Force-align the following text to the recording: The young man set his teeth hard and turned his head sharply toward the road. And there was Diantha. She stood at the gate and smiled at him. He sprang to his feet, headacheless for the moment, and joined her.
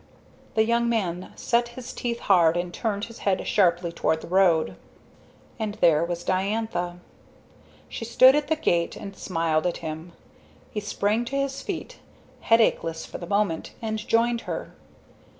The 0.55 0.65
young 0.65 0.89
man 0.89 1.31
set 1.35 1.67
his 1.77 1.93
teeth 1.93 2.21
hard 2.21 2.57
and 2.57 2.73
turned 2.73 3.05
his 3.05 3.19
head 3.19 3.45
sharply 3.45 3.91
toward 3.91 4.21
the 4.21 4.27
road. 4.27 4.75
And 5.59 5.75
there 5.75 6.03
was 6.03 6.23
Diantha. 6.23 6.97
She 7.87 8.03
stood 8.05 8.35
at 8.35 8.47
the 8.47 8.55
gate 8.55 8.95
and 8.95 9.15
smiled 9.15 9.67
at 9.67 9.77
him. 9.85 10.13
He 10.71 10.79
sprang 10.79 11.23
to 11.25 11.35
his 11.35 11.61
feet, 11.61 11.99
headacheless 12.45 13.05
for 13.05 13.19
the 13.19 13.27
moment, 13.27 13.73
and 13.79 13.99
joined 13.99 14.41
her. 14.49 14.73